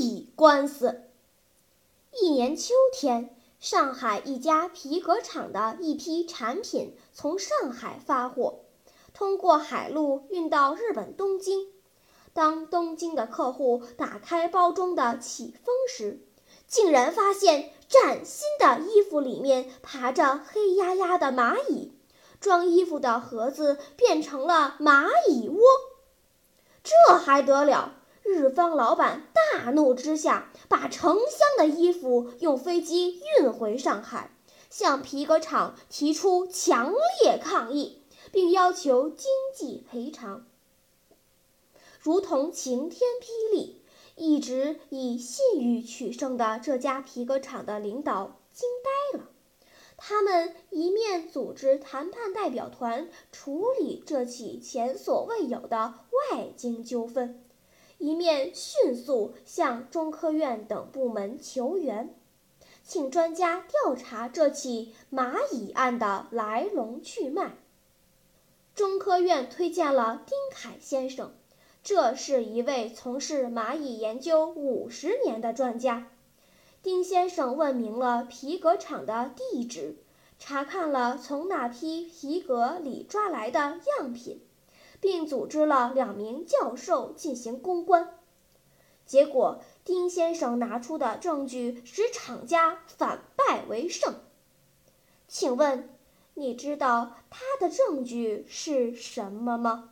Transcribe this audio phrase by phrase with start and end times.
[0.00, 1.02] 蚂蚁官司。
[2.22, 8.60] 一年秋天，上海一家皮革厂的一批产品从上海发货。
[9.12, 11.68] 通过海路运到日本东京。
[12.32, 16.26] 当东京的客户打开包装的起封时，
[16.66, 21.92] 竟然发现崭新的衣服里面爬着黑压压的蚂蚁，
[22.40, 25.60] 装衣服的盒子变成了蚂蚁窝。
[26.82, 27.96] 这还得了？
[28.32, 34.30] 日方老板大怒之下，把成箱的衣服用飞机运回上海，
[34.70, 36.92] 向皮革厂提出强
[37.22, 37.96] 烈抗议。
[38.32, 40.46] 并要求经济赔偿，
[41.98, 43.82] 如同晴天霹雳。
[44.14, 49.24] 一直以信誉取胜的这家皮革厂的领导惊呆了。
[49.96, 55.94] 他们一面组织谈判代表团处理这起前所未有的
[56.30, 57.42] 外经纠纷，
[58.00, 62.14] 一面迅速向中科院等部门求援，
[62.82, 67.52] 请专家调查这起蚂蚁案的来龙去脉。
[68.74, 71.34] 中科院推荐了丁凯先生，
[71.84, 76.08] 这是一位从事蚂蚁研究五十年的专家。
[76.82, 79.96] 丁先生问明了皮革厂的地址，
[80.38, 84.40] 查看了从那批皮革里抓来的样品，
[85.00, 88.18] 并组织了两名教授进行公关。
[89.04, 94.14] 结果，丁先生拿出的证据使厂家反败为胜。
[95.26, 95.88] 请问？
[96.34, 99.90] 你知道他的证据是什么吗？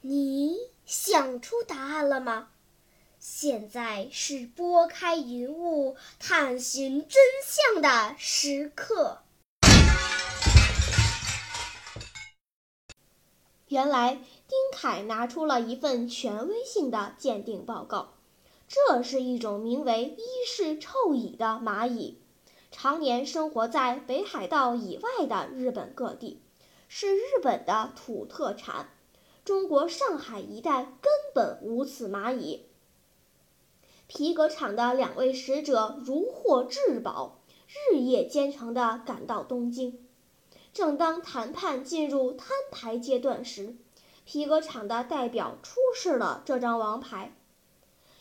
[0.00, 0.56] 你
[0.86, 2.48] 想出答案了吗？
[3.20, 9.22] 现在是拨开云雾探寻真相的时刻。
[13.66, 18.14] 原来丁凯拿出了一份权威性的鉴定报告，
[18.68, 22.22] 这是一种名为伊氏臭蚁的蚂蚁，
[22.70, 26.40] 常年生活在北海道以外的日本各地，
[26.86, 28.90] 是日本的土特产。
[29.44, 32.67] 中国上海一带根本无此蚂蚁。
[34.08, 37.42] 皮革厂的两位使者如获至宝，
[37.92, 39.98] 日夜兼程地赶到东京。
[40.72, 43.76] 正当谈判进入摊牌阶段时，
[44.24, 47.36] 皮革厂的代表出示了这张王牌：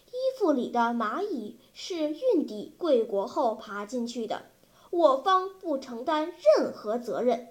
[0.07, 4.47] 衣服里的蚂蚁是运抵贵国后爬进去的，
[4.89, 7.47] 我方不承担任何责任。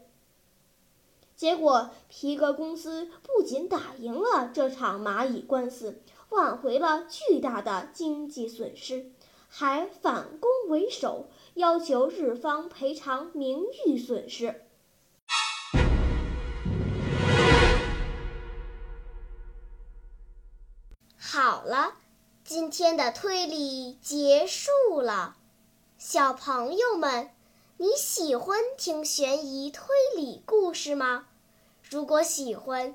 [1.34, 9.12] 结果，皮革公司不仅打赢了这场蚂蚁官司，挽回了巨大的经济损失，
[9.48, 14.62] 还反攻为守，要求日方赔偿名誉损失。
[21.18, 21.94] 好了，
[22.44, 25.36] 今天的推理结束了。
[25.98, 27.30] 小朋友们，
[27.76, 29.84] 你喜欢听悬疑推
[30.16, 31.26] 理故事吗？
[31.82, 32.94] 如果喜欢，